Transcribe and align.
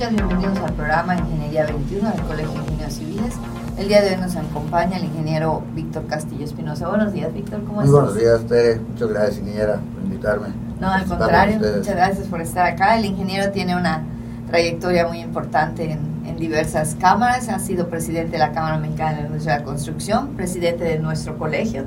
escuchas, 0.00 0.16
bienvenidos 0.16 0.58
al 0.64 0.72
programa 0.72 1.14
Ingeniería 1.14 1.66
21 1.66 2.10
del 2.10 2.22
Colegio 2.22 2.52
de 2.52 2.58
Ingenieros 2.58 2.94
Civiles. 2.94 3.34
El 3.76 3.88
día 3.88 4.00
de 4.00 4.14
hoy 4.14 4.16
nos 4.16 4.34
acompaña 4.34 4.96
el 4.96 5.04
ingeniero 5.04 5.62
Víctor 5.74 6.06
Castillo 6.06 6.42
Espinosa. 6.42 6.88
Buenos 6.88 7.12
días, 7.12 7.34
Víctor, 7.34 7.62
¿cómo 7.64 7.82
estás? 7.82 7.90
Muy 7.90 8.00
buenos 8.00 8.18
días, 8.18 8.46
Tere. 8.46 8.80
Muchas 8.80 9.08
gracias, 9.10 9.38
ingeniera, 9.38 9.74
por 9.74 10.02
invitarme. 10.04 10.48
No, 10.80 10.90
al 10.90 11.04
contrario, 11.04 11.58
muchas 11.58 11.94
gracias 11.94 12.28
por 12.28 12.40
estar 12.40 12.64
acá. 12.64 12.96
El 12.96 13.04
ingeniero 13.04 13.50
tiene 13.50 13.76
una 13.76 14.02
trayectoria 14.48 15.06
muy 15.06 15.18
importante 15.18 15.92
en, 15.92 16.00
en, 16.24 16.36
diversas 16.38 16.96
cámaras. 16.98 17.50
Ha 17.50 17.58
sido 17.58 17.88
presidente 17.88 18.32
de 18.32 18.38
la 18.38 18.52
Cámara 18.52 18.78
Mexicana 18.78 19.16
de 19.16 19.22
la 19.22 19.26
Industria 19.26 19.54
de 19.54 19.60
la 19.60 19.66
Construcción, 19.66 20.28
presidente 20.28 20.84
de 20.84 20.98
nuestro 20.98 21.36
colegio 21.36 21.84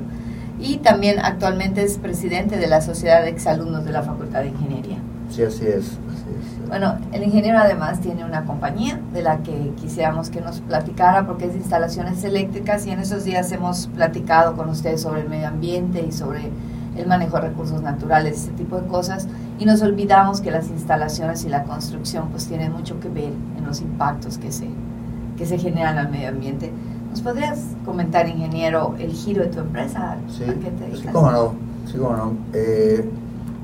y 0.60 0.76
también 0.76 1.18
actualmente 1.18 1.82
es 1.82 1.98
presidente 1.98 2.58
de 2.58 2.68
la 2.68 2.80
Sociedad 2.80 3.22
de 3.22 3.30
Exalumnos 3.30 3.84
de 3.84 3.90
la 3.90 4.02
Facultad 4.02 4.42
de 4.42 4.48
Ingeniería. 4.50 4.98
Sí, 5.30 5.42
así 5.42 5.66
es. 5.66 5.98
Bueno, 6.74 6.96
el 7.12 7.22
ingeniero 7.22 7.58
además 7.58 8.00
tiene 8.00 8.24
una 8.24 8.46
compañía 8.46 8.98
de 9.12 9.22
la 9.22 9.44
que 9.44 9.72
quisiéramos 9.80 10.28
que 10.28 10.40
nos 10.40 10.58
platicara 10.58 11.24
porque 11.24 11.44
es 11.44 11.52
de 11.52 11.58
instalaciones 11.58 12.24
eléctricas 12.24 12.84
y 12.84 12.90
en 12.90 12.98
esos 12.98 13.22
días 13.22 13.52
hemos 13.52 13.86
platicado 13.86 14.56
con 14.56 14.68
ustedes 14.68 15.00
sobre 15.00 15.20
el 15.20 15.28
medio 15.28 15.46
ambiente 15.46 16.04
y 16.04 16.10
sobre 16.10 16.50
el 16.96 17.06
manejo 17.06 17.36
de 17.36 17.42
recursos 17.42 17.80
naturales, 17.80 18.38
ese 18.38 18.50
tipo 18.50 18.80
de 18.80 18.88
cosas, 18.88 19.28
y 19.56 19.66
nos 19.66 19.82
olvidamos 19.82 20.40
que 20.40 20.50
las 20.50 20.68
instalaciones 20.68 21.44
y 21.44 21.48
la 21.48 21.62
construcción 21.62 22.30
pues 22.30 22.48
tienen 22.48 22.72
mucho 22.72 22.98
que 22.98 23.08
ver 23.08 23.32
en 23.56 23.64
los 23.64 23.80
impactos 23.80 24.38
que 24.38 24.50
se, 24.50 24.66
que 25.36 25.46
se 25.46 25.58
generan 25.58 25.96
al 25.96 26.10
medio 26.10 26.30
ambiente. 26.30 26.72
¿Nos 27.08 27.20
podrías 27.20 27.60
comentar, 27.84 28.28
ingeniero, 28.28 28.96
el 28.98 29.12
giro 29.12 29.44
de 29.44 29.48
tu 29.50 29.60
empresa? 29.60 30.16
Sí, 30.28 30.42
¿A 30.42 30.54
qué 30.54 30.72
te 30.72 30.96
sí, 30.96 31.06
cómo 31.12 31.30
no, 31.30 31.54
sí, 31.86 31.98
cómo 31.98 32.16
no. 32.16 32.32
Eh, 32.52 33.08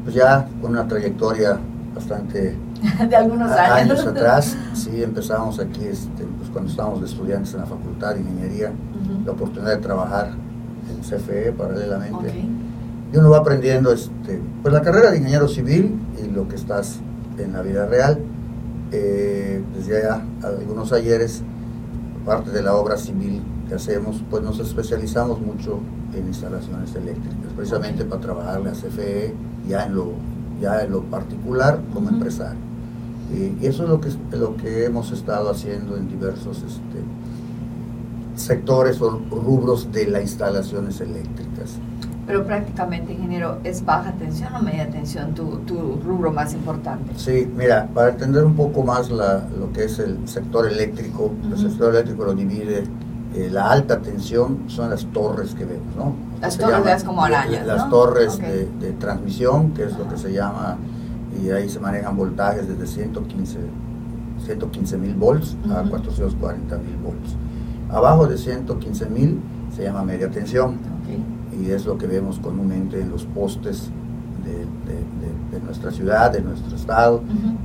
pues 0.04 0.14
ya 0.14 0.46
con 0.62 0.70
una 0.70 0.86
trayectoria 0.86 1.58
bastante 1.92 2.56
de 3.08 3.16
algunos 3.16 3.50
años. 3.52 3.98
años 3.98 4.06
atrás, 4.06 4.56
sí, 4.74 5.02
empezamos 5.02 5.58
aquí 5.58 5.84
este, 5.84 6.24
pues 6.38 6.50
cuando 6.50 6.70
estábamos 6.70 7.00
de 7.00 7.06
estudiantes 7.06 7.52
en 7.54 7.60
la 7.60 7.66
Facultad 7.66 8.14
de 8.14 8.20
Ingeniería, 8.20 8.72
la 9.24 9.32
oportunidad 9.32 9.76
de 9.76 9.82
trabajar 9.82 10.32
en 10.90 11.00
CFE 11.00 11.52
paralelamente. 11.52 12.32
Y 13.12 13.16
uno 13.16 13.30
va 13.30 13.38
aprendiendo 13.38 13.92
este, 13.92 14.40
pues 14.62 14.72
la 14.72 14.82
carrera 14.82 15.10
de 15.10 15.18
ingeniero 15.18 15.48
civil 15.48 15.98
y 16.22 16.30
lo 16.30 16.48
que 16.48 16.56
estás 16.56 17.00
en 17.38 17.52
la 17.52 17.62
vida 17.62 17.86
real. 17.86 18.18
Eh, 18.92 19.62
desde 19.74 20.02
ya 20.02 20.22
algunos 20.42 20.92
ayeres, 20.92 21.42
parte 22.24 22.50
de 22.50 22.62
la 22.62 22.74
obra 22.74 22.96
civil 22.96 23.42
que 23.68 23.74
hacemos, 23.74 24.22
pues 24.30 24.42
nos 24.42 24.58
especializamos 24.58 25.40
mucho 25.40 25.80
en 26.14 26.26
instalaciones 26.26 26.94
eléctricas, 26.94 27.52
precisamente 27.54 28.04
para 28.04 28.20
trabajarle 28.20 28.70
a 28.70 28.72
CFE 28.72 29.34
ya 29.68 29.86
en 29.86 29.94
lo, 29.94 30.12
ya 30.60 30.82
en 30.82 30.90
lo 30.90 31.02
particular 31.02 31.80
como 31.92 32.08
empresario. 32.08 32.69
Y, 33.32 33.66
eso 33.66 33.84
es 33.84 33.88
lo 33.88 34.00
que, 34.00 34.10
lo 34.36 34.56
que 34.56 34.84
hemos 34.84 35.12
estado 35.12 35.50
haciendo 35.50 35.96
en 35.96 36.08
diversos 36.08 36.58
este, 36.58 37.02
sectores 38.34 39.00
o 39.00 39.20
rubros 39.30 39.92
de 39.92 40.06
las 40.06 40.22
instalaciones 40.22 41.00
eléctricas. 41.00 41.78
Pero 42.26 42.44
prácticamente, 42.44 43.12
ingeniero, 43.12 43.58
¿es 43.64 43.84
baja 43.84 44.12
tensión 44.12 44.54
o 44.54 44.62
media 44.62 44.88
tensión 44.88 45.34
tu, 45.34 45.58
tu 45.66 45.98
rubro 46.04 46.30
más 46.30 46.54
importante? 46.54 47.12
Sí, 47.16 47.50
mira, 47.56 47.88
para 47.92 48.10
entender 48.10 48.44
un 48.44 48.54
poco 48.54 48.84
más 48.84 49.10
la, 49.10 49.44
lo 49.58 49.72
que 49.72 49.84
es 49.84 49.98
el 49.98 50.28
sector 50.28 50.68
eléctrico, 50.68 51.32
el 51.50 51.58
sector 51.58 51.92
eléctrico 51.92 52.26
lo 52.26 52.34
divide, 52.34 52.84
eh, 53.34 53.48
la 53.50 53.70
alta 53.70 54.00
tensión 54.00 54.64
son 54.68 54.90
las 54.90 55.06
torres 55.06 55.54
que 55.54 55.64
vemos, 55.64 55.96
¿no? 55.96 56.14
Las 56.40 56.56
torres 56.56 57.04
como 57.04 57.24
arañas, 57.24 57.66
Las 57.66 57.88
torres 57.88 58.38
de, 58.38 58.68
de, 58.80 58.92
transmisión, 58.92 59.72
que 59.72 59.84
es 59.84 59.98
lo 59.98 60.08
que 60.08 60.16
se 60.16 60.32
llama 60.32 60.78
y 61.42 61.50
ahí 61.50 61.68
se 61.68 61.80
manejan 61.80 62.16
voltajes 62.16 62.68
desde 62.68 62.86
115 62.86 63.58
115 64.44 64.98
mil 64.98 65.14
volts 65.14 65.56
a 65.70 65.82
440 65.88 66.78
mil 66.78 66.96
volts. 66.96 67.36
Abajo 67.90 68.26
de 68.26 68.38
115 68.38 69.06
mil 69.06 69.40
se 69.74 69.82
llama 69.84 70.02
media 70.02 70.30
tensión 70.30 70.78
y 71.52 71.70
es 71.70 71.84
lo 71.84 71.98
que 71.98 72.06
vemos 72.06 72.38
comúnmente 72.38 73.00
en 73.00 73.10
los 73.10 73.24
postes 73.24 73.90
de, 74.44 74.60
de, 75.52 75.60
nuestra 75.60 75.90
ciudad, 75.90 76.32
de 76.32 76.40
nuestro 76.40 76.74
estado. 76.74 77.22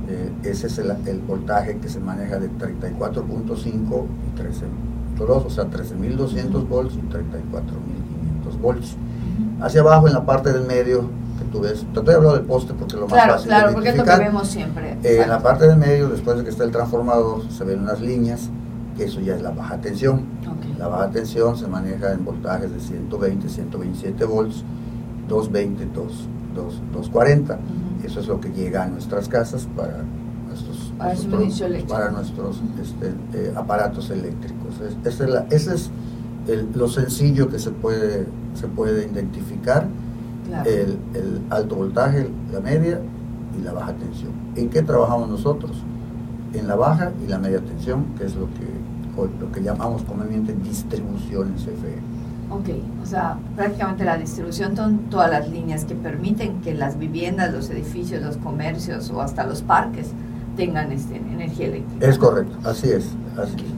Eh, 0.08 0.32
ese 0.42 0.66
es 0.66 0.78
el, 0.78 0.90
el, 1.06 1.20
voltaje 1.20 1.78
que 1.78 1.88
se 1.88 1.98
maneja 1.98 2.38
de 2.38 2.50
34.5 2.50 3.66
y 3.66 5.18
13.2, 5.18 5.28
o 5.28 5.50
sea, 5.50 5.64
13.200 5.64 6.68
volts 6.68 6.94
y 6.94 6.98
34.500 6.98 8.60
volts. 8.60 8.96
Hacia 9.60 9.80
abajo, 9.80 10.06
en 10.06 10.14
la 10.14 10.26
parte 10.26 10.52
del 10.52 10.66
medio, 10.66 11.08
tú 11.56 11.62
ves, 11.62 11.86
te 11.92 12.00
estoy 12.00 12.14
hablando 12.14 12.36
del 12.36 12.46
poste 12.46 12.74
porque 12.74 12.94
es 12.94 13.00
lo 13.00 13.08
más 13.08 13.14
claro, 13.14 13.32
fácil 13.32 13.48
Claro, 13.48 13.72
porque 13.72 13.88
es 13.88 13.96
lo 13.96 14.04
que 14.04 14.16
vemos 14.16 14.48
siempre. 14.48 14.98
Eh, 15.02 15.20
en 15.22 15.28
la 15.28 15.40
parte 15.40 15.66
del 15.66 15.78
medio, 15.78 16.08
después 16.08 16.36
de 16.36 16.44
que 16.44 16.50
está 16.50 16.64
el 16.64 16.70
transformador, 16.70 17.50
se 17.50 17.64
ven 17.64 17.80
unas 17.80 18.00
líneas, 18.00 18.50
que 18.96 19.04
eso 19.04 19.20
ya 19.20 19.34
es 19.34 19.42
la 19.42 19.50
baja 19.50 19.80
tensión. 19.80 20.24
La 20.78 20.88
baja 20.88 21.10
tensión 21.10 21.56
se 21.56 21.66
maneja 21.66 22.12
en 22.12 22.24
voltajes 22.24 22.72
de 22.72 22.80
120, 22.80 23.48
127 23.48 24.24
volts, 24.26 24.64
220, 25.28 25.86
2, 25.94 26.28
2, 26.54 26.82
240. 26.92 27.58
Eso 28.04 28.20
es 28.20 28.28
lo 28.28 28.40
que 28.40 28.50
llega 28.50 28.84
a 28.84 28.86
nuestras 28.86 29.28
casas 29.28 29.66
para 29.74 30.02
nuestros, 30.46 30.92
para, 30.98 31.14
nuestros, 31.14 31.82
para 31.84 32.10
nuestros 32.10 32.60
este, 32.82 33.14
eh, 33.32 33.52
aparatos 33.56 34.10
eléctricos. 34.10 34.74
Ese 35.04 35.24
es, 35.24 35.30
la, 35.30 35.46
ese 35.50 35.74
es 35.74 35.90
el, 36.48 36.68
lo 36.74 36.88
sencillo 36.88 37.48
que 37.48 37.58
se 37.58 37.70
puede, 37.70 38.26
se 38.54 38.68
puede 38.68 39.06
identificar 39.10 39.88
el, 40.64 40.98
el, 41.14 41.42
alto 41.50 41.76
voltaje, 41.76 42.28
la 42.52 42.60
media 42.60 43.00
y 43.58 43.62
la 43.62 43.72
baja 43.72 43.92
tensión. 43.92 44.32
¿En 44.54 44.70
qué 44.70 44.82
trabajamos 44.82 45.28
nosotros? 45.28 45.72
En 46.54 46.68
la 46.68 46.76
baja 46.76 47.12
y 47.24 47.28
la 47.28 47.38
media 47.38 47.60
tensión, 47.60 48.06
que 48.16 48.24
es 48.24 48.34
lo 48.34 48.46
que, 48.46 49.30
lo 49.40 49.52
que 49.52 49.62
llamamos 49.62 50.02
comúnmente 50.02 50.54
distribución 50.54 51.48
en 51.48 51.54
CFE. 51.54 52.16
Ok, 52.48 52.68
o 53.02 53.06
sea, 53.06 53.38
prácticamente 53.56 54.04
la 54.04 54.16
distribución 54.16 54.76
son 54.76 54.98
todas 55.10 55.30
las 55.30 55.48
líneas 55.48 55.84
que 55.84 55.96
permiten 55.96 56.60
que 56.60 56.74
las 56.74 56.96
viviendas, 56.96 57.52
los 57.52 57.70
edificios, 57.70 58.22
los 58.22 58.36
comercios 58.36 59.10
o 59.10 59.20
hasta 59.20 59.44
los 59.44 59.62
parques 59.62 60.12
tengan 60.56 60.92
este, 60.92 61.16
energía 61.16 61.66
eléctrica. 61.66 62.06
Es 62.06 62.18
correcto, 62.18 62.56
así 62.64 62.90
es. 62.90 63.10
Así 63.36 63.56
es. 63.56 63.75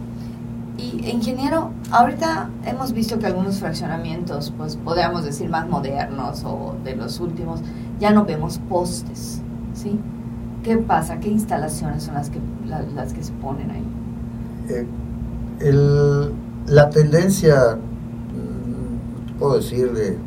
Ingeniero, 1.04 1.70
ahorita 1.90 2.50
hemos 2.64 2.92
visto 2.92 3.18
que 3.18 3.26
algunos 3.26 3.60
fraccionamientos, 3.60 4.52
pues 4.56 4.76
podríamos 4.76 5.24
decir 5.24 5.48
más 5.48 5.68
modernos 5.68 6.42
o 6.44 6.74
de 6.84 6.96
los 6.96 7.20
últimos, 7.20 7.60
ya 8.00 8.10
no 8.10 8.24
vemos 8.24 8.58
postes, 8.68 9.40
¿sí? 9.74 9.98
¿Qué 10.62 10.76
pasa? 10.76 11.20
¿Qué 11.20 11.28
instalaciones 11.28 12.02
son 12.02 12.14
las 12.14 12.30
que, 12.30 12.40
las 12.94 13.12
que 13.12 13.22
se 13.22 13.32
ponen 13.34 13.70
ahí? 13.70 13.84
Eh, 14.68 14.86
el, 15.60 16.32
la 16.66 16.90
tendencia, 16.90 17.76
mm, 17.76 19.38
puedo 19.38 19.56
decir, 19.56 19.92
de 19.92 20.18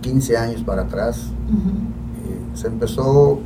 15 0.00 0.36
años 0.36 0.62
para 0.62 0.82
atrás, 0.82 1.30
eh, 1.48 2.40
se 2.54 2.66
empezó 2.66 3.40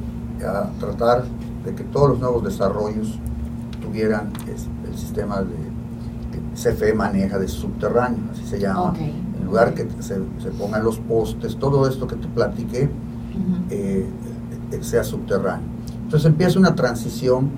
a 0.46 0.70
tratar 0.78 1.24
de 1.64 1.74
que 1.74 1.84
todos 1.84 2.10
los 2.10 2.20
nuevos 2.20 2.42
desarrollos 2.42 3.18
tuvieran 3.80 4.30
el 4.46 4.79
sistema 5.00 5.40
de, 5.40 5.54
CFE 6.54 6.94
maneja 6.94 7.38
de 7.38 7.48
subterráneo, 7.48 8.18
así 8.32 8.44
se 8.46 8.58
llama. 8.58 8.94
En 8.98 9.44
lugar 9.44 9.74
que 9.74 9.86
se, 10.00 10.16
se, 10.38 10.50
pongan 10.58 10.84
los 10.84 10.98
postes, 10.98 11.56
todo 11.56 11.88
esto 11.88 12.06
que 12.06 12.16
te 12.16 12.28
platiqué, 12.28 12.88
eh, 13.70 14.06
eh, 14.72 14.78
sea 14.82 15.04
subterráneo. 15.04 15.66
Entonces 16.04 16.26
empieza 16.26 16.58
una 16.58 16.74
transición, 16.74 17.50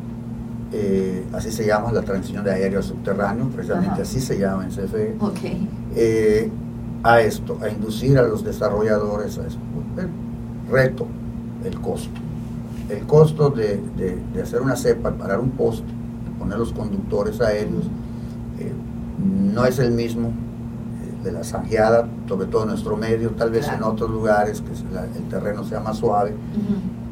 eh, 0.73 1.25
así 1.33 1.51
se 1.51 1.67
llama, 1.67 1.93
la 1.93 2.03
transición 2.03 2.45
de 2.45 2.53
aéreo 2.53 2.81
a 2.81 2.83
subterráneo, 2.83 3.47
precisamente 3.49 4.03
así 4.03 4.21
se 4.21 4.39
llama 4.39 4.65
en 4.65 4.71
CFE, 4.71 5.17
a 7.05 7.21
esto, 7.21 7.59
a 7.61 7.69
inducir 7.69 8.17
a 8.19 8.23
los 8.23 8.45
desarrolladores 8.45 9.39
a 9.39 9.47
esto. 9.47 9.61
El 9.99 10.09
reto, 10.71 11.07
el 11.65 11.81
costo. 11.81 12.21
El 12.89 13.07
costo 13.07 13.51
de, 13.51 13.81
de, 13.97 14.19
de 14.33 14.43
hacer 14.43 14.61
una 14.61 14.77
cepa, 14.77 15.11
parar 15.11 15.41
un 15.41 15.51
poste, 15.51 15.91
poner 16.43 16.59
los 16.59 16.73
conductores 16.73 17.41
aéreos, 17.41 17.85
eh, 18.59 18.73
no 19.55 19.65
es 19.65 19.79
el 19.79 19.93
mismo 19.93 20.29
eh, 20.29 21.25
de 21.25 21.33
la 21.33 21.45
zanjeada, 21.45 22.09
sobre 22.29 22.49
todo 22.49 22.63
en 22.63 22.71
nuestro 22.71 22.97
medio, 22.97 23.31
tal 23.31 23.51
vez 23.51 23.69
en 23.69 23.83
otros 23.85 24.11
lugares 24.11 24.61
que 24.61 24.73
el 25.19 25.29
terreno 25.29 25.63
sea 25.65 25.79
más 25.79 25.99
suave, 25.99 26.35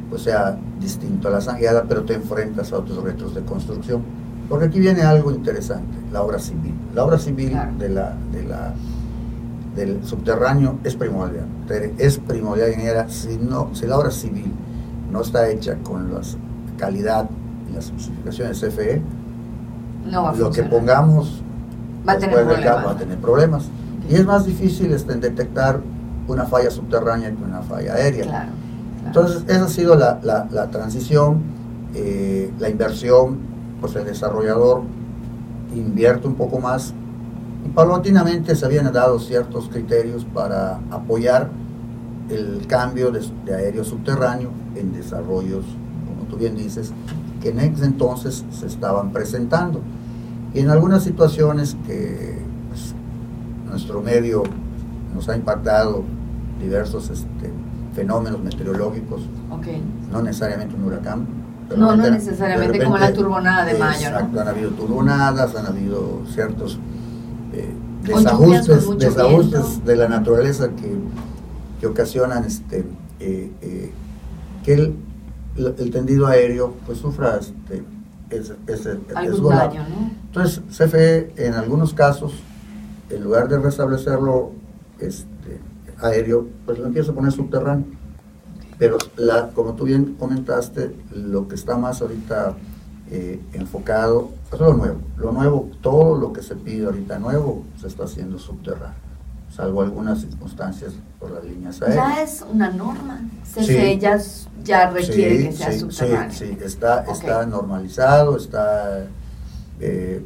pues 0.08 0.22
sea 0.22 0.58
distinto 0.80 1.28
a 1.28 1.30
la 1.30 1.40
zanjeada, 1.40 1.84
pero 1.88 2.02
te 2.02 2.14
enfrentas 2.14 2.72
a 2.72 2.78
otros 2.78 3.04
retos 3.04 3.34
de 3.36 3.42
construcción. 3.42 4.02
Porque 4.48 4.66
aquí 4.66 4.80
viene 4.80 5.02
algo 5.02 5.30
interesante, 5.30 5.96
la 6.12 6.22
obra 6.22 6.40
civil. 6.40 6.74
La 6.92 7.04
obra 7.04 7.20
civil 7.20 7.56
de 7.78 7.88
la, 7.88 8.16
de 8.32 8.42
la, 8.42 8.74
del 9.76 10.04
subterráneo 10.04 10.80
es 10.82 10.96
primordial. 10.96 11.46
Es 11.98 12.18
primordial, 12.18 12.70
ingeniera, 12.70 13.08
si, 13.08 13.38
no, 13.38 13.72
si 13.74 13.86
la 13.86 13.96
obra 13.96 14.10
civil 14.10 14.52
no 15.12 15.20
está 15.20 15.48
hecha 15.48 15.76
con 15.84 16.12
la 16.12 16.20
calidad 16.76 17.30
y 17.70 17.74
las 17.74 17.86
especificaciones 17.86 18.60
CFE, 18.60 19.00
lo 20.10 20.50
que 20.50 20.62
pongamos 20.64 21.42
va 22.08 22.12
a 22.14 22.18
tener 22.18 22.44
problemas. 22.44 22.86
va 22.86 22.90
a 22.90 22.96
tener 22.96 23.18
problemas. 23.18 23.68
Y 24.08 24.14
es 24.14 24.26
más 24.26 24.44
difícil 24.46 24.92
este, 24.92 25.14
detectar 25.14 25.80
una 26.26 26.44
falla 26.44 26.70
subterránea 26.70 27.30
que 27.30 27.42
una 27.42 27.62
falla 27.62 27.94
aérea. 27.94 28.50
Entonces, 29.06 29.44
esa 29.48 29.64
ha 29.64 29.68
sido 29.68 29.96
la, 29.96 30.20
la, 30.22 30.70
transición 30.70 31.42
eh, 31.94 32.52
la 32.58 32.68
inversión, 32.68 33.38
pues 33.80 33.96
el 33.96 34.04
desarrollador 34.04 34.82
invierte 35.74 36.28
un 36.28 36.34
poco 36.34 36.60
más 36.60 36.94
y 37.64 37.68
paulatinamente 37.70 38.54
se 38.54 38.64
habían 38.64 38.92
dado 38.92 39.18
ciertos 39.18 39.68
criterios 39.68 40.24
para 40.24 40.80
apoyar 40.90 41.50
el 42.28 42.66
cambio 42.68 43.10
de, 43.10 43.20
aéreo 43.52 43.84
subterráneo 43.84 44.50
en 44.76 44.92
desarrollos, 44.92 45.64
como 46.06 46.28
tú 46.28 46.36
bien 46.36 46.56
dices, 46.56 46.92
que 47.42 47.50
en 47.50 47.58
ese 47.58 47.84
entonces 47.84 48.44
se 48.50 48.66
estaban 48.66 49.10
presentando. 49.12 49.80
Y 50.54 50.60
en 50.60 50.70
algunas 50.70 51.04
situaciones 51.04 51.76
que 51.86 52.38
pues, 52.68 52.94
nuestro 53.68 54.02
medio 54.02 54.42
nos 55.14 55.28
ha 55.28 55.36
impactado 55.36 56.04
diversos 56.60 57.10
este, 57.10 57.50
fenómenos 57.94 58.42
meteorológicos, 58.42 59.22
no 60.10 60.22
necesariamente 60.22 60.74
un 60.74 60.84
huracán. 60.84 61.26
no, 61.76 61.96
no 61.96 62.10
necesariamente 62.10 62.82
como 62.82 62.98
la 62.98 63.12
turbonada 63.12 63.64
de 63.64 63.78
mayo. 63.78 64.08
Exacto, 64.08 64.40
han 64.40 64.48
habido 64.48 64.70
turbonadas, 64.70 65.54
han 65.54 65.66
habido 65.66 66.22
ciertos 66.32 66.78
eh, 67.52 67.72
desajustes, 68.02 68.98
desajustes 68.98 69.84
de 69.84 69.96
la 69.96 70.08
naturaleza 70.08 70.70
que, 70.70 70.94
que 71.80 71.86
ocasionan 71.86 72.44
este, 72.44 72.84
eh, 73.20 73.52
eh, 73.62 73.92
que 74.64 74.74
el, 74.74 74.96
el, 75.56 75.90
tendido 75.90 76.26
aéreo 76.26 76.74
pues 76.86 76.98
sufra 76.98 77.38
este, 77.38 77.82
ese, 78.30 78.56
ese 78.66 78.98
daño, 79.08 79.82
¿no? 79.88 80.19
Entonces, 80.32 80.62
CFE 80.70 81.32
en 81.36 81.54
algunos 81.54 81.92
casos, 81.92 82.32
en 83.10 83.24
lugar 83.24 83.48
de 83.48 83.58
restablecerlo 83.58 84.52
este, 85.00 85.58
aéreo, 86.00 86.46
pues 86.64 86.78
lo 86.78 86.86
empieza 86.86 87.10
a 87.10 87.14
poner 87.14 87.32
subterráneo. 87.32 87.86
Pero 88.78 88.96
la, 89.16 89.48
como 89.48 89.74
tú 89.74 89.84
bien 89.84 90.14
comentaste, 90.14 90.94
lo 91.12 91.48
que 91.48 91.56
está 91.56 91.76
más 91.76 92.00
ahorita 92.00 92.54
eh, 93.10 93.40
enfocado, 93.54 94.30
es 94.52 94.60
lo 94.60 94.72
nuevo. 94.74 95.00
Lo 95.16 95.32
nuevo, 95.32 95.68
todo 95.80 96.16
lo 96.16 96.32
que 96.32 96.42
se 96.42 96.54
pide 96.54 96.86
ahorita 96.86 97.18
nuevo, 97.18 97.64
se 97.80 97.88
está 97.88 98.04
haciendo 98.04 98.38
subterráneo, 98.38 98.94
salvo 99.54 99.82
algunas 99.82 100.20
circunstancias 100.20 100.92
por 101.18 101.32
las 101.32 101.44
líneas 101.44 101.82
aéreas. 101.82 101.96
Ya 101.96 102.22
es 102.22 102.44
una 102.52 102.70
norma, 102.70 103.20
se 103.44 103.98
ya, 103.98 104.16
ya, 104.62 104.90
requiere 104.90 105.48
que 105.48 105.52
sea 105.52 105.76
subterráneo. 105.76 106.30
Sí, 106.30 106.56
sí, 106.56 106.64
está, 106.64 107.02
está 107.02 107.44
normalizado, 107.46 108.36
está... 108.36 109.08
Eh, 109.80 110.24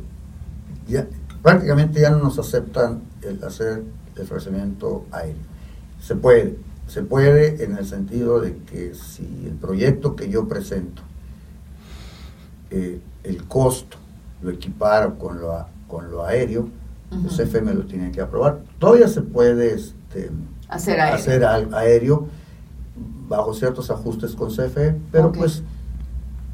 ya, 0.86 1.06
prácticamente 1.42 2.00
ya 2.00 2.10
no 2.10 2.18
nos 2.18 2.38
aceptan 2.38 3.02
el 3.22 3.42
hacer 3.44 3.82
el 4.16 4.22
ofrecimiento 4.22 5.04
aéreo. 5.10 5.42
Se 6.00 6.14
puede, 6.16 6.56
se 6.86 7.02
puede 7.02 7.64
en 7.64 7.76
el 7.76 7.86
sentido 7.86 8.40
de 8.40 8.56
que 8.58 8.94
si 8.94 9.46
el 9.46 9.54
proyecto 9.54 10.16
que 10.16 10.28
yo 10.28 10.46
presento 10.48 11.02
el 13.24 13.44
costo 13.44 13.96
lo 14.42 14.50
equiparo 14.50 15.18
con 15.18 15.40
lo, 15.40 15.66
con 15.88 16.10
lo 16.10 16.24
aéreo, 16.24 16.68
el 17.10 17.28
CFE 17.28 17.62
me 17.62 17.72
lo 17.72 17.86
tiene 17.86 18.10
que 18.10 18.20
aprobar. 18.20 18.60
Todavía 18.78 19.08
se 19.08 19.22
puede 19.22 19.74
este, 19.74 20.30
hacer, 20.68 21.00
aéreo. 21.00 21.16
hacer 21.16 21.44
aéreo 21.44 22.28
bajo 23.28 23.54
ciertos 23.54 23.90
ajustes 23.90 24.34
con 24.34 24.50
CFE, 24.50 24.96
pero 25.10 25.32
pues 25.32 25.62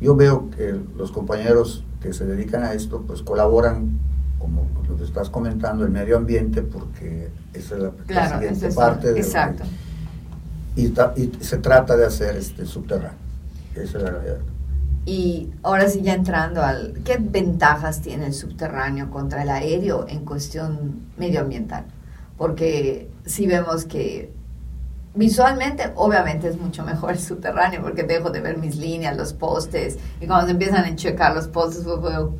yo 0.01 0.15
veo 0.15 0.51
que 0.51 0.79
los 0.97 1.11
compañeros 1.11 1.85
que 2.01 2.13
se 2.13 2.25
dedican 2.25 2.63
a 2.63 2.73
esto 2.73 3.03
pues 3.07 3.23
colaboran 3.23 3.99
como 4.39 4.67
lo 4.89 4.97
que 4.97 5.05
estás 5.05 5.29
comentando, 5.29 5.85
el 5.85 5.91
medio 5.91 6.17
ambiente, 6.17 6.63
porque 6.63 7.29
esa 7.53 7.77
es 7.77 7.83
la, 8.09 8.39
siguiente 8.39 8.73
parte 8.73 9.13
de 9.13 9.21
exacto. 9.21 9.65
y, 10.75 10.87
y, 10.87 11.33
se 11.41 11.59
trata 11.59 11.97
de 11.97 12.07
hacer 12.07 12.37
este 12.37 12.65
subterráneo. 12.65 13.19
Esa 13.75 13.99
es 13.99 14.05
la 14.05 14.11
realidad. 14.11 14.39
Y 15.07 15.51
ahora 15.63 15.89
sí 15.89 16.03
ya 16.03 16.15
entrando 16.15 16.63
al, 16.63 17.01
¿qué 17.05 17.19
ventajas 17.21 18.01
tiene 18.01 18.27
el 18.27 18.35
subterráneo 18.35 19.11
contra 19.11 19.43
el 19.43 19.51
aéreo 19.51 20.07
en 20.09 20.25
cuestión 20.25 21.01
medioambiental? 21.17 21.85
Porque 22.37 23.11
si 23.25 23.47
vemos 23.47 23.85
que 23.85 24.33
visualmente 25.15 25.93
obviamente 25.97 26.49
es 26.49 26.59
mucho 26.59 26.85
mejor 26.85 27.13
el 27.13 27.19
subterráneo 27.19 27.83
porque 27.83 28.03
dejo 28.03 28.31
de 28.31 28.41
ver 28.41 28.59
mis 28.59 28.77
líneas, 28.77 29.17
los 29.17 29.33
postes, 29.33 29.99
y 30.21 30.27
cuando 30.27 30.47
se 30.47 30.53
empiezan 30.53 30.85
a 30.85 30.97
checar 30.97 31.35
los 31.35 31.49
postes, 31.49 31.85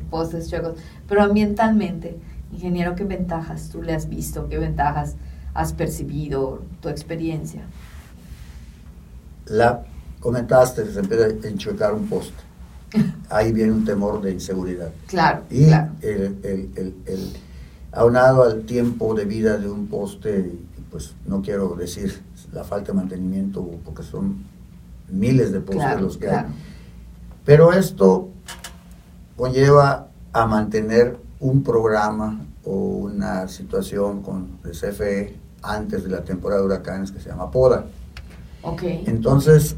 postes 0.09 0.49
checos, 0.49 0.75
pero 1.07 1.23
ambientalmente, 1.23 2.17
ingeniero, 2.51 2.95
¿qué 2.95 3.03
ventajas 3.03 3.69
tú 3.69 3.81
le 3.81 3.93
has 3.93 4.07
visto? 4.07 4.47
¿Qué 4.49 4.57
ventajas 4.57 5.15
has 5.53 5.73
percibido, 5.73 6.61
tu 6.81 6.89
experiencia? 6.89 7.63
La 9.45 9.83
comentaste, 10.19 10.85
se 10.91 10.99
empieza 10.99 11.25
a 11.25 11.47
enchuecar 11.49 11.93
un 11.93 12.07
poste 12.07 12.51
ahí 13.29 13.51
viene 13.51 13.71
un 13.71 13.85
temor 13.85 14.21
de 14.21 14.31
inseguridad. 14.31 14.91
Claro. 15.07 15.43
Y 15.49 15.65
El, 15.65 16.39
el, 16.43 16.95
el, 17.05 17.33
aunado 17.91 18.43
al 18.43 18.63
tiempo 18.63 19.13
de 19.13 19.25
vida 19.25 19.57
de 19.57 19.69
un 19.69 19.87
poste, 19.87 20.51
pues 20.89 21.13
no 21.25 21.41
quiero 21.41 21.75
decir 21.75 22.21
la 22.51 22.63
falta 22.63 22.91
de 22.91 22.97
mantenimiento, 22.97 23.65
porque 23.83 24.03
son 24.03 24.43
miles 25.09 25.51
de 25.51 25.59
postes 25.61 26.01
los 26.01 26.17
que 26.17 26.29
hay. 26.29 26.45
Pero 27.45 27.73
esto 27.73 28.29
conlleva 29.35 30.07
a 30.33 30.45
mantener 30.45 31.17
un 31.39 31.63
programa 31.63 32.39
o 32.63 32.71
una 32.71 33.47
situación 33.47 34.21
con 34.21 34.59
el 34.63 34.71
CFE 34.71 35.35
antes 35.63 36.03
de 36.03 36.09
la 36.09 36.23
temporada 36.23 36.61
de 36.61 36.67
huracanes 36.67 37.11
que 37.11 37.19
se 37.19 37.29
llama 37.29 37.49
poda. 37.51 37.85
Okay. 38.61 39.03
Entonces, 39.07 39.75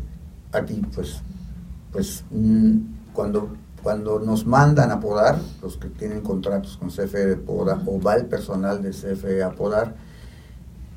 aquí 0.51 0.81
pues, 0.93 1.21
pues 1.91 2.23
mm, 2.31 2.77
cuando, 3.13 3.55
cuando 3.81 4.19
nos 4.19 4.45
mandan 4.45 4.91
a 4.91 4.99
podar, 4.99 5.39
los 5.61 5.77
que 5.77 5.89
tienen 5.89 6.21
contratos 6.21 6.77
con 6.77 6.89
CFE 6.89 7.25
de 7.25 7.37
poda, 7.37 7.81
o 7.85 8.01
va 8.01 8.15
el 8.15 8.25
personal 8.25 8.81
de 8.81 8.89
CFE 8.91 9.43
a 9.43 9.51
podar, 9.51 9.95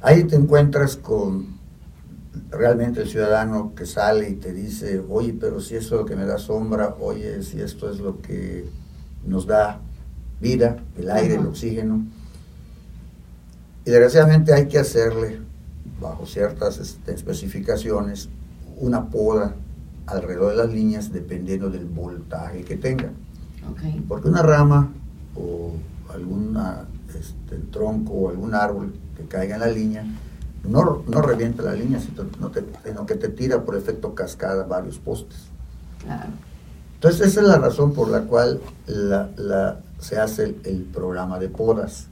ahí 0.00 0.24
te 0.24 0.36
encuentras 0.36 0.96
con 0.96 1.56
realmente 2.50 3.02
el 3.02 3.08
ciudadano 3.08 3.74
que 3.74 3.86
sale 3.86 4.30
y 4.30 4.34
te 4.34 4.52
dice, 4.52 5.02
oye, 5.08 5.34
pero 5.38 5.60
si 5.60 5.76
eso 5.76 5.94
es 5.94 6.00
lo 6.00 6.06
que 6.06 6.16
me 6.16 6.24
da 6.24 6.38
sombra, 6.38 6.96
oye, 7.00 7.42
si 7.42 7.60
esto 7.60 7.90
es 7.90 7.98
lo 7.98 8.20
que 8.20 8.68
nos 9.24 9.46
da 9.46 9.80
vida, 10.40 10.78
el 10.96 11.10
aire, 11.10 11.36
el 11.36 11.46
oxígeno. 11.46 12.04
Y 13.84 13.90
desgraciadamente 13.90 14.52
hay 14.52 14.66
que 14.66 14.78
hacerle, 14.78 15.40
bajo 16.00 16.26
ciertas 16.26 16.78
este, 16.78 17.14
especificaciones, 17.14 18.28
una 18.78 19.08
poda 19.08 19.54
alrededor 20.06 20.50
de 20.50 20.56
las 20.56 20.72
líneas 20.72 21.12
dependiendo 21.12 21.70
del 21.70 21.86
voltaje 21.86 22.62
que 22.62 22.76
tenga. 22.76 23.10
Porque 24.06 24.28
una 24.28 24.42
rama 24.42 24.92
o 25.34 25.72
algún 26.12 26.56
este, 27.08 27.56
tronco 27.72 28.12
o 28.12 28.28
algún 28.28 28.54
árbol 28.54 28.94
que 29.16 29.24
caiga 29.24 29.54
en 29.56 29.60
la 29.60 29.68
línea 29.68 30.04
no, 30.68 31.02
no 31.06 31.22
revienta 31.22 31.62
la 31.62 31.74
línea, 31.74 32.00
sino, 32.00 33.06
que 33.06 33.14
te 33.14 33.28
tira 33.28 33.64
por 33.64 33.76
efecto 33.76 34.14
cascada 34.14 34.64
varios 34.64 34.98
postes. 34.98 35.48
Entonces 36.94 37.28
esa 37.28 37.40
es 37.40 37.46
la 37.46 37.58
razón 37.58 37.92
por 37.92 38.08
la 38.08 38.22
cual 38.22 38.60
la, 38.86 39.80
se 39.98 40.18
hace 40.18 40.56
el, 40.64 40.82
programa 40.92 41.38
de 41.38 41.48
podas. 41.48 42.08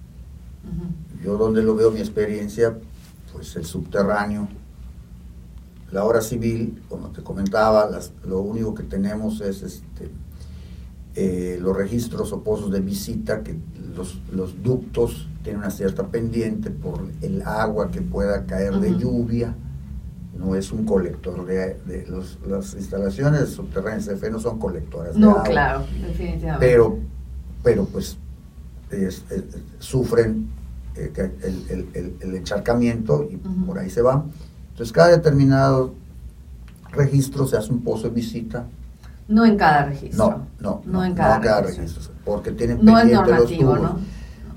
Yo 1.23 1.37
donde 1.37 1.63
lo 1.63 1.75
veo 1.75 1.91
mi 1.91 2.01
experiencia, 2.01 2.77
pues 3.33 3.57
el 3.57 3.65
subterráneo, 3.65 4.49
la 5.91 6.05
hora 6.05 6.21
civil, 6.21 6.83
como 6.89 7.09
te 7.09 7.23
comentaba, 7.23 7.89
lo 8.27 8.41
único 8.41 8.75
que 8.75 8.83
tenemos 8.83 9.41
es 9.41 9.63
este, 9.63 10.11
eh, 11.15 11.59
los 11.61 11.77
registros 11.77 12.33
o 12.33 12.43
pozos 12.43 12.71
de 12.73 12.81
visita, 12.81 13.43
que 13.43 13.57
los, 13.97 14.63
ductos 14.63 15.29
tienen 15.43 15.63
una 15.63 15.71
cierta 15.71 16.07
pendiente 16.09 16.71
por 16.71 17.07
el 17.21 17.43
agua 17.43 17.91
que 17.91 18.01
pueda 18.01 18.45
caer 18.47 18.75
de 18.81 18.99
lluvia. 18.99 19.55
No 20.37 20.57
es 20.57 20.73
un 20.73 20.85
colector 20.85 21.47
de, 21.47 21.79
las 22.47 22.75
instalaciones 22.75 23.51
subterráneas 23.51 24.07
de 24.07 24.17
fe 24.17 24.31
no 24.31 24.41
son 24.41 24.59
colectoras 24.59 25.17
no, 25.17 25.43
claro, 25.45 25.85
definitivamente. 26.03 26.67
Pero, 26.67 26.99
pero 27.63 27.85
pues 27.85 28.19
sufren 29.79 30.49
eh, 30.97 31.13
el, 32.21 32.35
encharcamiento 32.35 33.29
y 33.31 33.37
por 33.37 33.79
ahí 33.79 33.91
se 33.91 34.03
van. 34.03 34.31
Entonces, 34.71 34.93
cada 34.93 35.11
determinado 35.11 35.95
registro 36.93 37.47
se 37.47 37.57
hace 37.57 37.73
un 37.73 37.83
pozo 37.83 38.09
de 38.09 38.15
visita. 38.15 38.67
No 39.29 39.45
en 39.45 39.57
cada 39.57 39.87
registro. 39.87 40.27
No, 40.27 40.47
no, 40.61 40.83
no, 40.85 41.05
en 41.05 41.15
cada, 41.15 41.61
registro. 41.63 42.13
Porque 42.25 42.53
tienen 42.53 42.79
no 42.83 42.99
es 42.99 43.11
normativo, 43.11 43.77
¿no? 43.77 43.99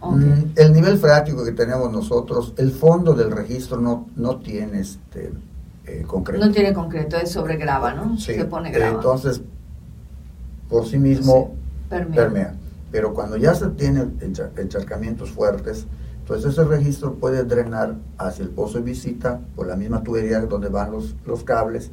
Mm, 0.01 0.51
el 0.55 0.73
nivel 0.73 0.97
freático 0.97 1.43
que 1.43 1.53
tenemos 1.53 1.91
nosotros, 1.91 2.53
el 2.57 2.71
fondo 2.71 3.13
del 3.13 3.31
registro 3.31 3.79
no, 3.79 4.07
no 4.15 4.37
tiene 4.37 4.81
este 4.81 5.31
eh, 5.85 6.03
concreto. 6.05 6.45
No 6.45 6.51
tiene 6.51 6.73
concreto, 6.73 7.17
es 7.17 7.31
sobre 7.31 7.57
grava, 7.57 7.93
¿no? 7.93 8.17
Sí, 8.17 8.35
se 8.35 8.45
pone 8.45 8.71
grava. 8.71 8.95
Entonces, 8.95 9.41
por 10.69 10.85
sí 10.85 10.97
mismo 10.97 11.55
permea. 11.89 12.53
Pero 12.91 13.13
cuando 13.13 13.37
ya 13.37 13.53
se 13.55 13.67
tienen 13.69 14.17
encharcamientos 14.55 15.31
fuertes, 15.31 15.85
entonces 16.19 16.51
ese 16.51 16.63
registro 16.65 17.15
puede 17.15 17.43
drenar 17.43 17.95
hacia 18.17 18.43
el 18.43 18.49
pozo 18.49 18.77
de 18.77 18.83
visita 18.83 19.39
por 19.55 19.67
la 19.67 19.75
misma 19.75 20.03
tubería 20.03 20.39
donde 20.41 20.69
van 20.69 20.91
los, 20.91 21.15
los 21.25 21.43
cables, 21.43 21.91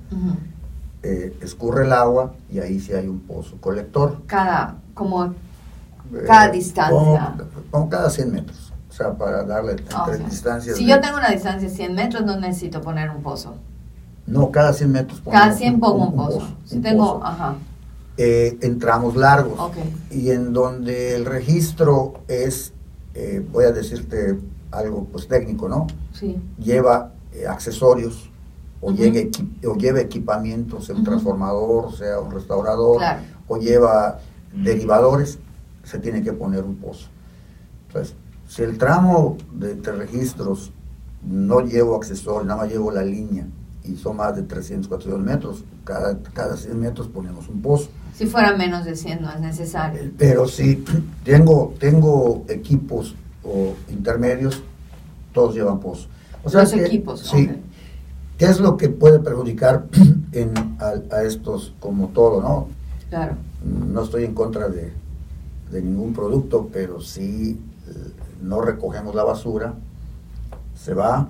eh, 1.05 1.37
escurre 1.43 1.85
el 1.85 1.93
agua 1.93 2.33
y 2.51 2.61
ahí 2.61 2.81
sí 2.81 2.95
hay 2.95 3.07
un 3.07 3.21
pozo 3.21 3.59
colector. 3.61 4.23
Cada, 4.27 4.77
como 4.95 5.35
cada 6.27 6.49
distancia. 6.49 7.35
Como, 7.71 7.91
cada 7.91 8.09
100 8.09 8.33
metros. 8.33 8.73
O 8.89 8.93
sea, 8.93 9.13
para 9.13 9.43
darle 9.43 9.73
entre 9.73 10.19
distancias. 10.25 10.79
Si 10.79 10.87
yo 10.87 11.01
tengo 11.01 11.19
una 11.19 11.29
distancia 11.31 11.69
de 11.69 11.75
100 11.75 11.95
metros, 11.95 12.25
no 12.25 12.39
necesito 12.41 12.81
poner 12.81 13.11
un 13.11 13.23
pozo. 13.23 13.57
No, 14.27 14.51
cada 14.51 14.73
100 14.73 14.93
metros. 14.93 15.23
Cada 15.31 15.53
100 15.53 15.79
pongo 15.79 16.07
un, 16.07 16.17
pozo. 16.17 16.49
si 16.65 16.79
tengo, 16.79 17.21
ajá. 17.23 17.57
Eh, 18.17 18.57
en 18.63 18.79
tramos 18.79 19.15
largos. 19.17 19.59
Y 20.11 20.31
en 20.31 20.55
donde 20.55 21.17
el 21.17 21.27
registro 21.27 22.23
es, 22.29 22.73
eh, 23.15 23.45
voy 23.53 23.65
a 23.65 23.73
decirte 23.73 24.39
algo 24.71 25.05
pues 25.13 25.29
técnico, 25.29 25.69
¿no? 25.69 25.87
Sí. 26.13 26.41
Lleva 26.59 27.13
eh, 27.33 27.47
accesorios 27.47 28.31
o, 28.85 28.93
llegue, 28.93 29.31
o 29.67 29.75
lleva 29.77 30.01
equipamientos, 30.01 30.91
un 30.91 31.05
transformador, 31.05 31.87
o 31.87 31.93
sea, 31.93 32.21
un 32.21 32.31
restaurador, 32.31 33.01
o 33.49 33.57
lleva 33.57 34.19
derivadores, 34.53 35.39
se 35.85 35.99
tiene 35.99 36.23
que 36.23 36.35
poner 36.35 36.65
un 36.65 36.77
pozo. 36.77 37.09
Entonces, 37.89 38.15
si 38.47 38.63
el 38.63 38.77
tramo 38.77 39.39
de, 39.53 39.75
registros 39.93 40.71
no 41.27 41.61
llevo 41.61 41.97
accesorios, 41.97 42.45
nada 42.45 42.63
más 42.63 42.71
llevo 42.71 42.91
la 42.91 43.03
línea, 43.03 43.47
y 43.85 43.97
son 43.97 44.19
más 44.19 44.37
de 44.37 44.43
300, 44.43 44.87
400 44.87 45.25
metros, 45.25 45.65
cada, 45.85 46.19
cada 46.35 46.57
100 46.57 46.79
metros 46.79 47.09
ponemos 47.09 47.49
un 47.49 47.63
pozo. 47.63 47.89
Si 48.15 48.27
fuera 48.27 48.55
menos 48.55 48.85
de 48.85 48.97
100 48.97 49.23
no 49.23 49.33
es 49.33 49.41
necesario. 49.41 50.03
Eh, 50.03 50.13
pero 50.17 50.47
si 50.47 50.85
tengo, 51.25 51.75
tengo 51.79 52.45
equipos 52.49 53.15
o 53.43 53.75
intermedios, 53.89 54.63
todos 55.33 55.55
llevan 55.55 55.81
pozo. 55.81 56.07
O 56.43 56.51
sea 56.51 56.61
Los 56.63 56.75
equipos, 56.75 57.21
sí. 57.21 57.49
¿Qué 58.39 58.47
es 58.47 58.61
lo 58.61 58.77
que 58.77 58.89
puede 58.89 59.21
perjudicar 59.21 59.87
en, 60.33 60.53
a, 60.81 61.23
estos, 61.23 61.75
como 61.81 62.09
todo, 62.09 62.43
no? 62.43 62.69
Claro. 63.09 63.37
No 63.65 64.03
estoy 64.03 64.25
en 64.25 64.35
contra 64.35 64.69
de, 64.69 64.93
de 65.71 65.83
ningún 65.83 66.13
producto, 66.13 66.69
pero 66.73 67.01
si 67.01 67.53
eh, 67.53 68.13
no 68.43 68.61
recogemos 68.61 69.15
la 69.15 69.25
basura, 69.25 69.75
se 70.75 70.95
va 70.95 71.29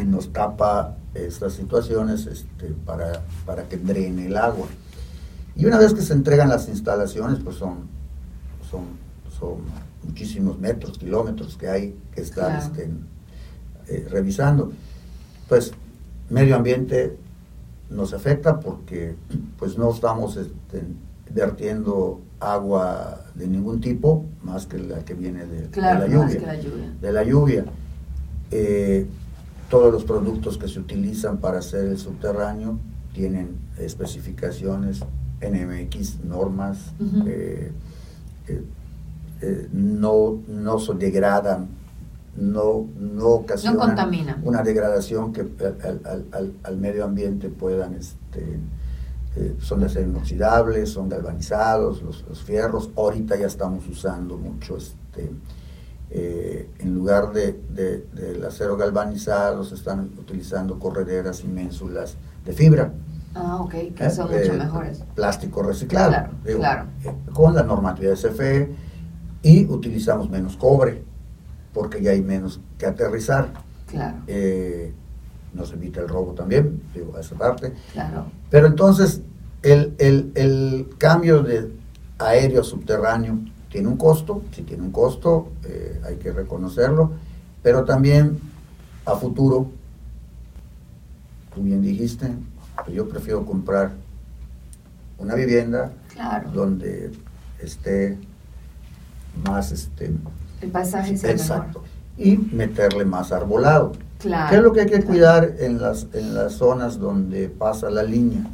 y 0.00 0.04
nos 0.04 0.32
tapa 0.32 0.96
estas 1.14 1.54
situaciones 1.54 2.26
este, 2.26 2.66
para, 2.84 3.22
para 3.46 3.68
que 3.68 3.76
drene 3.76 4.26
el 4.26 4.36
agua. 4.36 4.66
Y 5.56 5.66
una 5.66 5.78
vez 5.78 5.94
que 5.94 6.02
se 6.02 6.12
entregan 6.12 6.48
las 6.48 6.68
instalaciones, 6.68 7.38
pues 7.42 7.56
son, 7.56 7.88
son, 8.70 8.82
son 9.38 9.58
muchísimos 10.04 10.58
metros, 10.58 10.98
kilómetros 10.98 11.56
que 11.56 11.68
hay 11.68 11.96
que 12.14 12.22
estar 12.22 12.58
este, 12.58 12.90
eh, 13.88 14.06
revisando. 14.10 14.72
Pues 15.48 15.72
medio 16.30 16.56
ambiente 16.56 17.16
nos 17.90 18.14
afecta 18.14 18.60
porque 18.60 19.16
pues 19.58 19.76
no 19.76 19.90
estamos 19.92 20.36
este, 20.36 20.84
vertiendo 21.32 22.20
agua 22.38 23.26
de 23.34 23.46
ningún 23.46 23.80
tipo 23.80 24.24
más 24.42 24.66
que 24.66 24.78
la 24.78 25.04
que 25.04 25.14
viene 25.14 25.44
de, 25.44 25.68
la, 25.80 26.06
lluvia, 26.06 26.40
De 27.00 27.12
la 27.12 27.22
lluvia. 27.24 27.64
Eh, 28.50 29.06
todos 29.68 29.92
los 29.92 30.04
productos 30.04 30.58
que 30.58 30.68
se 30.68 30.80
utilizan 30.80 31.38
para 31.38 31.58
hacer 31.58 31.86
el 31.86 31.98
subterráneo 31.98 32.78
tienen 33.12 33.56
especificaciones 33.78 35.02
NMX, 35.40 36.24
normas, 36.24 36.92
eh, 37.26 37.72
eh, 38.48 38.62
eh, 39.40 39.68
no, 39.72 40.42
no 40.48 40.78
se 40.78 40.94
degradan, 40.94 41.68
no, 42.40 42.88
no 42.98 43.26
ocasionan 43.26 43.96
una 44.42 44.62
degradación 44.62 45.32
que 45.32 45.46
al, 46.62 46.76
medio 46.78 47.04
ambiente 47.04 47.48
puedan, 47.48 47.94
este, 47.94 48.58
son 49.60 49.80
de 49.80 49.86
acero 49.86 50.08
inoxidables, 50.08 50.88
son 50.90 51.08
galvanizados, 51.08 52.02
los, 52.02 52.24
los, 52.28 52.42
fierros, 52.42 52.90
ahorita 52.96 53.36
ya 53.36 53.46
estamos 53.46 53.86
usando 53.86 54.36
mucho 54.36 54.76
este, 54.76 55.30
en 56.10 56.94
lugar 56.94 57.32
de, 57.32 57.60
de, 57.68 58.06
del 58.14 58.44
acero 58.44 58.76
galvanizado, 58.76 59.62
se 59.62 59.74
están 59.74 60.10
utilizando 60.18 60.78
correderas 60.78 61.44
y 61.44 61.48
ménsulas 61.48 62.16
de 62.44 62.52
fibra. 62.52 62.92
Ah, 63.34 63.58
ok, 63.60 63.74
que 63.94 64.10
son 64.10 64.30
mucho 64.30 64.52
eh, 64.52 64.58
mejores. 64.58 65.04
Plástico 65.14 65.62
reciclado. 65.62 66.10
Claro, 66.42 66.86
eh, 67.04 67.14
con 67.32 67.54
la 67.54 67.62
normatividad 67.62 68.16
de 68.16 68.28
CFE 68.28 68.74
y 69.42 69.66
utilizamos 69.66 70.28
menos 70.28 70.56
cobre 70.56 71.04
porque 71.72 72.02
ya 72.02 72.12
hay 72.12 72.22
menos 72.22 72.60
que 72.78 72.86
aterrizar. 72.86 73.52
Claro. 73.86 74.18
Eh, 74.26 74.92
nos 75.52 75.72
evita 75.72 76.00
el 76.00 76.08
robo 76.08 76.32
también, 76.32 76.80
digo, 76.94 77.16
a 77.16 77.20
esa 77.20 77.34
parte. 77.34 77.72
Claro. 77.92 78.26
Pero 78.50 78.66
entonces, 78.68 79.22
el, 79.62 79.94
el, 79.98 80.32
el 80.34 80.88
cambio 80.98 81.42
de 81.42 81.72
aéreo 82.18 82.62
subterráneo 82.62 83.38
tiene 83.68 83.88
un 83.88 83.96
costo, 83.96 84.42
si 84.52 84.62
tiene 84.62 84.82
un 84.82 84.92
costo, 84.92 85.50
hay 86.04 86.16
que 86.16 86.32
reconocerlo, 86.32 87.12
pero 87.62 87.84
también 87.84 88.38
a 89.06 89.14
futuro, 89.16 89.70
tú 91.54 91.62
bien 91.62 91.82
dijiste, 91.82 92.28
pues 92.84 92.96
yo 92.96 93.08
prefiero 93.08 93.44
comprar 93.44 93.92
una 95.18 95.34
vivienda 95.34 95.92
donde 96.52 97.12
esté 97.60 98.18
más 99.44 99.72
este 99.72 100.10
el 100.60 100.70
pasaje 100.70 101.14
exacto 101.14 101.82
y 102.16 102.36
meterle 102.36 103.04
más 103.04 103.32
arbolado 103.32 103.92
¿Qué 104.20 104.56
es 104.56 104.62
lo 104.62 104.72
que 104.72 104.82
hay 104.82 104.86
que 104.86 105.02
cuidar 105.02 105.54
en 105.60 105.80
las 105.80 106.06
en 106.12 106.34
las 106.34 106.52
zonas 106.54 106.98
donde 106.98 107.48
pasa 107.48 107.88
la 107.88 108.02
línea? 108.02 108.44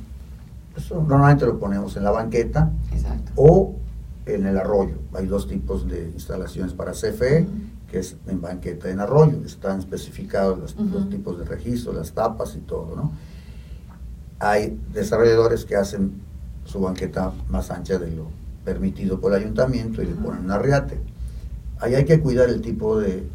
Eso 0.76 1.02
normalmente 1.02 1.44
lo 1.44 1.58
ponemos 1.58 1.96
en 1.96 2.04
la 2.04 2.12
banqueta 2.12 2.70
o 3.34 3.74
en 4.26 4.46
el 4.46 4.56
arroyo. 4.58 4.98
Hay 5.14 5.26
dos 5.26 5.48
tipos 5.48 5.88
de 5.88 6.10
instalaciones 6.14 6.72
para 6.72 6.92
CFE, 6.92 7.48
que 7.90 7.98
es 7.98 8.16
en 8.28 8.40
banqueta 8.40 8.88
y 8.88 8.92
en 8.92 9.00
arroyo. 9.00 9.38
Están 9.44 9.80
especificados 9.80 10.58
los, 10.58 10.76
los 10.76 11.08
tipos 11.08 11.36
de 11.38 11.44
registro, 11.44 11.92
las 11.92 12.12
tapas 12.12 12.54
y 12.54 12.60
todo, 12.60 12.94
¿no? 12.94 13.12
hay 14.38 14.78
desarrolladores 14.92 15.64
que 15.64 15.76
hacen 15.76 16.20
su 16.66 16.80
banqueta 16.80 17.32
más 17.48 17.70
ancha 17.70 17.98
de 17.98 18.10
lo 18.10 18.26
permitido 18.64 19.18
por 19.18 19.32
el 19.32 19.38
ayuntamiento 19.40 20.02
y 20.02 20.06
le 20.06 20.12
ponen 20.12 20.44
un 20.44 20.50
arriate. 20.50 21.00
Ahí 21.78 21.94
hay 21.94 22.04
que 22.04 22.20
cuidar 22.20 22.48
el 22.48 22.62
tipo 22.62 22.98
de, 22.98 23.26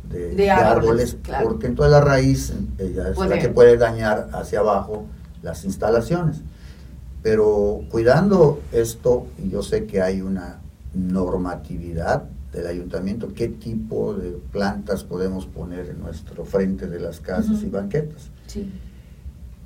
árboles, 0.49 1.17
porque 1.43 1.67
en 1.67 1.75
toda 1.75 1.89
la 1.89 2.01
raíz 2.01 2.53
es 2.77 3.17
la 3.17 3.39
que 3.39 3.49
puede 3.49 3.77
dañar 3.77 4.29
hacia 4.33 4.59
abajo 4.59 5.05
las 5.43 5.63
instalaciones. 5.63 6.41
Pero 7.21 7.81
cuidando 7.89 8.59
esto, 8.71 9.27
yo 9.49 9.61
sé 9.61 9.85
que 9.85 10.01
hay 10.01 10.21
una 10.21 10.59
normatividad 10.93 12.23
del 12.51 12.67
ayuntamiento, 12.67 13.33
qué 13.33 13.47
tipo 13.47 14.13
de 14.13 14.31
plantas 14.51 15.03
podemos 15.03 15.45
poner 15.45 15.89
en 15.89 15.99
nuestro 15.99 16.43
frente 16.43 16.87
de 16.87 16.99
las 16.99 17.19
casas 17.19 17.61
y 17.63 17.69
banquetas. 17.69 18.31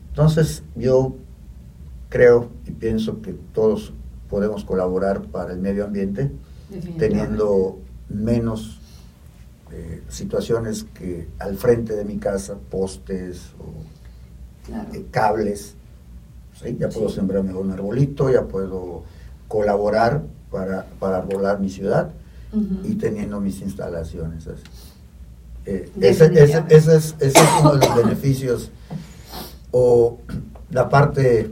Entonces 0.10 0.63
yo 0.75 1.15
creo 2.10 2.50
y 2.65 2.72
pienso 2.72 3.22
que 3.22 3.34
todos 3.53 3.94
podemos 4.29 4.65
colaborar 4.65 5.22
para 5.24 5.53
el 5.53 5.60
medio 5.60 5.86
ambiente 5.86 6.32
teniendo 6.98 7.79
menos 8.09 8.79
eh, 9.71 10.03
situaciones 10.09 10.83
que 10.83 11.27
al 11.39 11.57
frente 11.57 11.95
de 11.95 12.05
mi 12.05 12.17
casa, 12.17 12.55
postes 12.69 13.51
o 13.59 13.74
eh, 14.93 15.05
cables. 15.12 15.75
Ya 16.79 16.88
puedo 16.88 17.09
sembrar 17.09 17.43
mejor 17.43 17.65
un 17.65 17.71
arbolito, 17.71 18.29
ya 18.29 18.43
puedo 18.43 19.03
colaborar 19.47 20.24
para, 20.50 20.85
para 21.00 21.17
arbolar 21.17 21.59
mi 21.59 21.69
ciudad 21.69 22.12
y 22.83 22.95
teniendo 22.95 23.41
mis 23.41 23.62
instalaciones. 23.62 24.47
Eh, 25.65 25.91
ese, 26.00 26.25
ese, 26.25 26.63
ese, 26.69 26.95
es, 26.95 27.15
ese, 27.19 27.39
es, 27.39 27.50
uno 27.59 27.75
de 27.75 27.85
los 27.85 27.95
beneficios 27.97 28.71
o 29.71 30.19
la 30.69 30.88
parte 30.88 31.51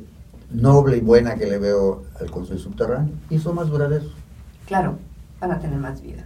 noble 0.51 0.97
y 0.97 1.01
buena 1.01 1.35
que 1.35 1.47
le 1.47 1.57
veo 1.57 2.03
al 2.19 2.31
Consejo 2.31 2.59
Subterráneo 2.59 3.13
y 3.29 3.39
son 3.39 3.55
más 3.55 3.67
duraderos. 3.67 4.13
Claro, 4.67 4.97
van 5.41 5.51
a 5.51 5.59
tener 5.59 5.79
más 5.79 6.01
vida. 6.01 6.25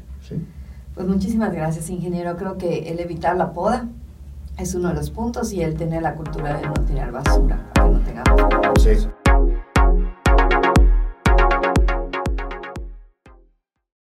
Pues 0.98 1.08
muchísimas 1.08 1.54
gracias, 1.54 1.92
ingeniero. 1.92 2.36
Creo 2.38 2.58
que 2.58 2.89
el 2.89 3.00
evitar 3.00 3.38
la 3.38 3.54
poda 3.54 3.88
es 4.58 4.74
uno 4.74 4.89
de 4.89 4.96
los 4.96 5.12
puntos 5.12 5.54
y 5.54 5.62
el 5.62 5.75
tener 5.75 6.01
la 6.01 6.16
cultura 6.16 6.58
de 6.58 6.66
no 6.66 6.74
tirar 6.74 7.12
basura, 7.12 7.70
que 7.75 7.82
no 7.82 8.00
tengamos. 8.00 8.82
Sí. 8.82 9.08